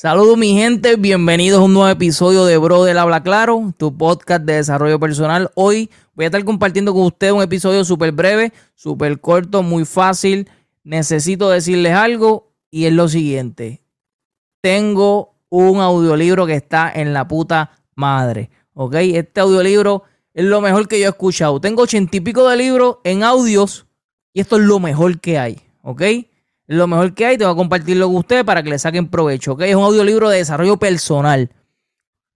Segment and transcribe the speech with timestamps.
[0.00, 4.44] Saludos mi gente, bienvenidos a un nuevo episodio de Bro del Habla Claro, tu podcast
[4.44, 5.50] de desarrollo personal.
[5.56, 10.48] Hoy voy a estar compartiendo con ustedes un episodio súper breve, súper corto, muy fácil.
[10.84, 13.82] Necesito decirles algo y es lo siguiente.
[14.60, 18.94] Tengo un audiolibro que está en la puta madre, ¿ok?
[19.00, 21.60] Este audiolibro es lo mejor que yo he escuchado.
[21.60, 23.88] Tengo ochenta y pico de libros en audios
[24.32, 26.02] y esto es lo mejor que hay, ¿ok?
[26.76, 27.38] Lo mejor que hay.
[27.38, 29.52] Te voy a compartirlo con ustedes para que le saquen provecho.
[29.52, 29.62] ¿ok?
[29.62, 31.50] Es un audiolibro de desarrollo personal.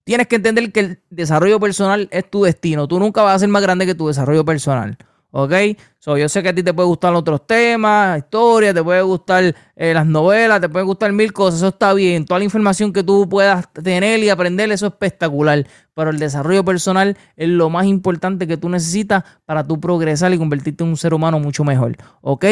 [0.03, 2.87] Tienes que entender que el desarrollo personal es tu destino.
[2.87, 4.97] Tú nunca vas a ser más grande que tu desarrollo personal.
[5.35, 5.51] ¿Ok?
[5.97, 9.55] So, yo sé que a ti te pueden gustar otros temas, historias, te puede gustar
[9.75, 11.61] eh, las novelas, te pueden gustar mil cosas.
[11.61, 12.25] Eso está bien.
[12.25, 15.65] Toda la información que tú puedas tener y aprender, eso es espectacular.
[15.95, 20.37] Pero el desarrollo personal es lo más importante que tú necesitas para tú progresar y
[20.37, 21.95] convertirte en un ser humano mucho mejor.
[22.21, 22.45] ¿Ok?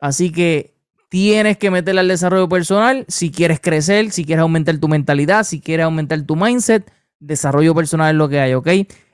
[0.00, 0.71] Así que
[1.12, 5.60] Tienes que meterle al desarrollo personal si quieres crecer, si quieres aumentar tu mentalidad, si
[5.60, 6.90] quieres aumentar tu mindset.
[7.20, 8.66] Desarrollo personal es lo que hay, ¿ok?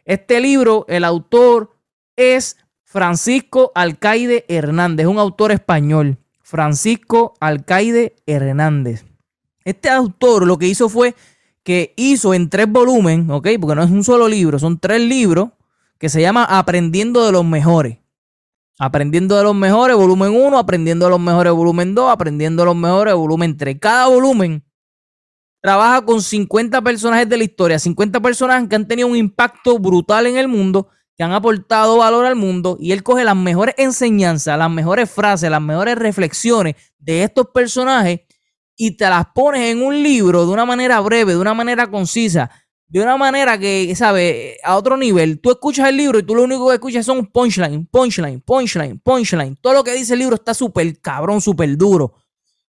[0.05, 1.75] Este libro, el autor
[2.15, 6.19] es Francisco Alcaide Hernández, un autor español.
[6.41, 9.05] Francisco Alcaide Hernández.
[9.65, 11.17] Este autor lo que hizo fue
[11.65, 13.49] que hizo en tres volúmenes, ¿ok?
[13.61, 15.49] Porque no es un solo libro, son tres libros
[15.99, 17.99] que se llama Aprendiendo de los Mejores.
[18.79, 22.77] Aprendiendo de los mejores, volumen 1, aprendiendo de los mejores, volumen 2, aprendiendo de los
[22.77, 23.77] mejores, volumen 3.
[23.81, 24.65] Cada volumen
[25.61, 30.29] trabaja con 50 personajes de la historia, 50 personajes que han tenido un impacto brutal
[30.29, 34.57] en el mundo, que han aportado valor al mundo, y él coge las mejores enseñanzas,
[34.57, 38.21] las mejores frases, las mejores reflexiones de estos personajes
[38.77, 42.49] y te las pones en un libro de una manera breve, de una manera concisa,
[42.89, 44.57] de una manera que, ¿sabes?
[44.65, 45.41] A otro nivel.
[45.41, 49.57] Tú escuchas el libro y tú lo único que escuchas son punchline, punchline, punchline, punchline.
[49.61, 52.15] Todo lo que dice el libro está súper cabrón, súper duro.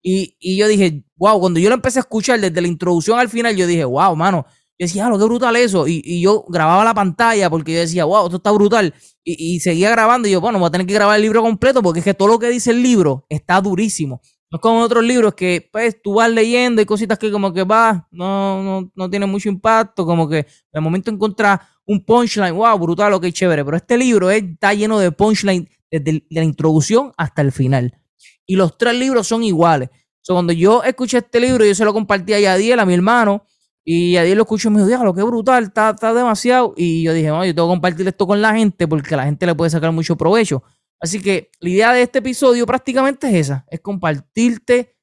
[0.02, 3.56] Y, yo dije, wow, cuando yo lo empecé a escuchar desde la introducción al final,
[3.56, 4.46] yo dije, wow, mano.
[4.78, 5.86] Yo decía, ah, lo que brutal eso.
[5.86, 8.94] Y, yo grababa la pantalla porque yo decía, wow, esto está brutal.
[9.24, 11.82] Y, y seguía grabando y yo, bueno, voy a tener que grabar el libro completo
[11.82, 14.20] porque es que todo lo que dice el libro está durísimo.
[14.50, 17.64] No es como otros libros que pues tú vas leyendo y cositas que como que
[17.64, 22.78] va, no, no, no tiene mucho impacto, como que de momento encuentras un punchline, wow,
[22.78, 27.52] brutal, ok, chévere, pero este libro está lleno de punchline desde la introducción hasta el
[27.52, 27.98] final.
[28.46, 29.90] Y los tres libros son iguales.
[30.20, 33.44] So, cuando yo escuché este libro, yo se lo compartí a Yadiel, a mi hermano,
[33.84, 36.74] y Yadiel lo escuchó y me dijo, lo que brutal, está, está demasiado.
[36.76, 39.46] Y yo dije, no, yo tengo que compartir esto con la gente porque la gente
[39.46, 40.64] le puede sacar mucho provecho.
[41.06, 44.96] Así que la idea de este episodio prácticamente es esa, es compartirte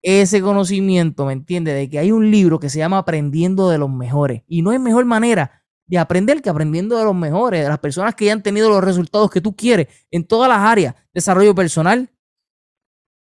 [0.00, 1.74] ese conocimiento, ¿me entiendes?
[1.74, 4.44] De que hay un libro que se llama Aprendiendo de los Mejores.
[4.46, 8.14] Y no hay mejor manera de aprender que aprendiendo de los mejores, de las personas
[8.14, 12.10] que ya han tenido los resultados que tú quieres en todas las áreas, desarrollo personal,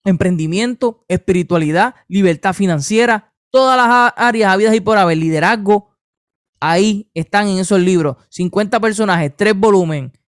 [0.02, 5.90] emprendimiento, espiritualidad, libertad financiera, todas las áreas habidas y por haber, liderazgo.
[6.58, 10.23] Ahí están en esos libros, 50 personajes, tres volúmenes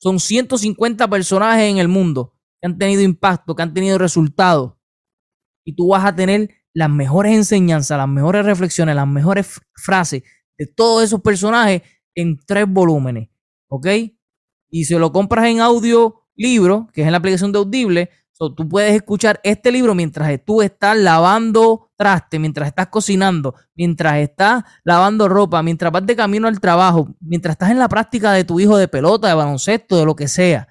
[0.00, 4.74] son 150 personajes en el mundo que han tenido impacto, que han tenido resultados.
[5.64, 10.22] Y tú vas a tener las mejores enseñanzas, las mejores reflexiones, las mejores frases
[10.58, 11.82] de todos esos personajes
[12.14, 13.28] en tres volúmenes.
[13.68, 13.86] ¿Ok?
[14.70, 18.10] Y si lo compras en audio libro, que es en la aplicación de Audible,
[18.48, 24.64] tú puedes escuchar este libro mientras tú estás lavando traste, mientras estás cocinando, mientras estás
[24.84, 28.58] lavando ropa, mientras vas de camino al trabajo, mientras estás en la práctica de tu
[28.58, 30.66] hijo de pelota, de baloncesto, de lo que sea.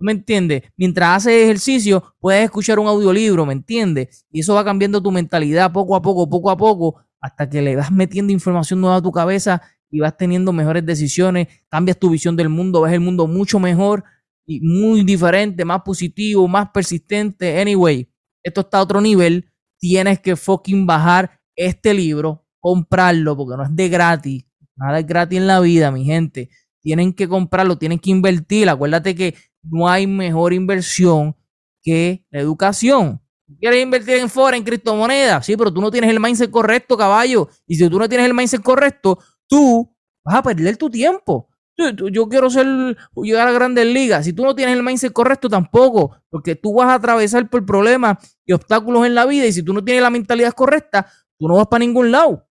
[0.00, 0.62] ¿Me entiendes?
[0.76, 4.26] Mientras haces ejercicio, puedes escuchar un audiolibro, ¿me entiendes?
[4.32, 7.76] Y eso va cambiando tu mentalidad poco a poco, poco a poco, hasta que le
[7.76, 12.34] vas metiendo información nueva a tu cabeza y vas teniendo mejores decisiones, cambias tu visión
[12.34, 14.02] del mundo, ves el mundo mucho mejor
[14.46, 17.60] muy diferente, más positivo, más persistente.
[17.60, 18.08] Anyway,
[18.42, 19.50] esto está a otro nivel.
[19.78, 24.44] Tienes que fucking bajar este libro, comprarlo, porque no es de gratis.
[24.76, 26.50] Nada es gratis en la vida, mi gente.
[26.80, 28.68] Tienen que comprarlo, tienen que invertir.
[28.68, 31.36] Acuérdate que no hay mejor inversión
[31.82, 33.20] que la educación.
[33.60, 35.44] ¿Quieres invertir en Fora, en criptomonedas?
[35.44, 37.48] Sí, pero tú no tienes el mindset correcto, caballo.
[37.66, 39.94] Y si tú no tienes el mindset correcto, tú
[40.24, 41.48] vas a perder tu tiempo.
[41.76, 44.24] Yo quiero ser, llegar a grandes ligas.
[44.24, 48.38] Si tú no tienes el mindset correcto, tampoco, porque tú vas a atravesar por problemas
[48.46, 49.46] y obstáculos en la vida.
[49.46, 52.46] Y si tú no tienes la mentalidad correcta, tú no vas para ningún lado.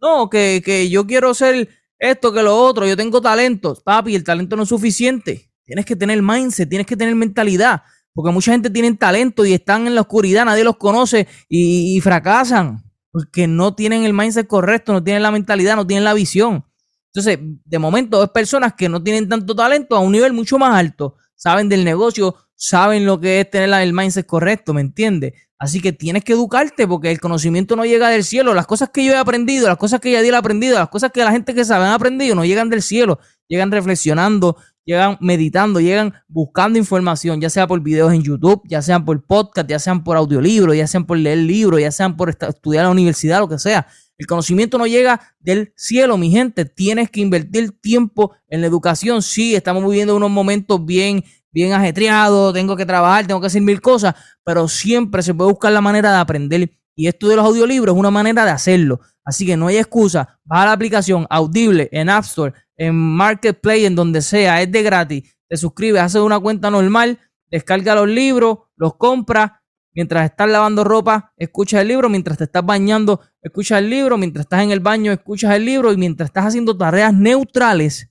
[0.00, 1.68] No, que, que yo quiero ser
[1.98, 2.86] esto, que lo otro.
[2.86, 4.16] Yo tengo talentos, papi.
[4.16, 5.52] El talento no es suficiente.
[5.64, 7.82] Tienes que tener mindset, tienes que tener mentalidad.
[8.12, 12.82] Porque mucha gente tiene talento y están en la oscuridad, nadie los conoce y fracasan.
[13.12, 16.64] Porque no tienen el mindset correcto, no tienen la mentalidad, no tienen la visión.
[17.12, 20.78] Entonces, de momento, es personas que no tienen tanto talento a un nivel mucho más
[20.78, 21.16] alto.
[21.34, 25.32] saben del negocio, saben lo que es tener el mindset correcto, ¿me entiendes?
[25.58, 28.54] Así que tienes que educarte porque el conocimiento no llega del cielo.
[28.54, 31.22] Las cosas que yo he aprendido, las cosas que Yadiel ha aprendido, las cosas que
[31.22, 36.14] la gente que sabe han aprendido no llegan del cielo, llegan reflexionando, llegan meditando, llegan
[36.28, 40.16] buscando información, ya sea por videos en YouTube, ya sean por podcast, ya sean por
[40.16, 43.58] audiolibros, ya sean por leer libros, ya sean por estudiar en la universidad, lo que
[43.58, 43.86] sea.
[44.20, 46.66] El conocimiento no llega del cielo, mi gente.
[46.66, 49.22] Tienes que invertir tiempo en la educación.
[49.22, 53.80] Sí, estamos viviendo unos momentos bien bien ajetreado, tengo que trabajar, tengo que hacer mil
[53.80, 54.14] cosas,
[54.44, 56.70] pero siempre se puede buscar la manera de aprender.
[56.94, 59.00] Y esto de los audiolibros es una manera de hacerlo.
[59.24, 60.38] Así que no hay excusa.
[60.44, 65.34] Baja la aplicación Audible en App Store, en Marketplace, en donde sea, es de gratis.
[65.48, 67.18] Te suscribes, haces una cuenta normal,
[67.50, 69.52] descarga los libros, los compras.
[69.92, 72.08] Mientras estás lavando ropa, escuchas el libro.
[72.08, 74.16] Mientras te estás bañando, escuchas el libro.
[74.16, 75.92] Mientras estás en el baño, escuchas el libro.
[75.92, 78.10] Y mientras estás haciendo tareas neutrales,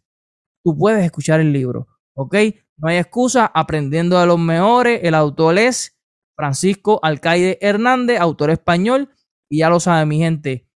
[0.64, 1.88] tú puedes escuchar el libro.
[2.14, 2.36] ¿Ok?
[2.78, 5.00] No hay excusa, aprendiendo de los mejores.
[5.04, 5.98] El autor es
[6.36, 9.10] Francisco Alcaide Hernández, autor español.
[9.50, 10.70] Y ya lo sabe mi gente.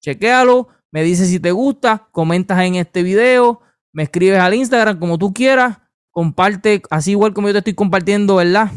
[0.00, 3.60] Chequéalo, me dices si te gusta, comentas en este video,
[3.92, 5.78] me escribes al Instagram como tú quieras,
[6.10, 8.70] comparte, así igual como yo te estoy compartiendo, ¿verdad?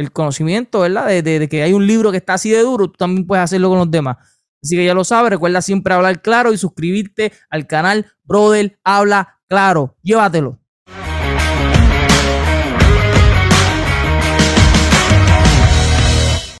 [0.00, 1.08] El conocimiento, ¿verdad?
[1.08, 3.68] De, de que hay un libro que está así de duro, tú también puedes hacerlo
[3.68, 4.16] con los demás.
[4.62, 9.40] Así que ya lo sabes, recuerda siempre hablar claro y suscribirte al canal Brother Habla
[9.50, 9.96] Claro.
[10.00, 10.59] Llévatelo.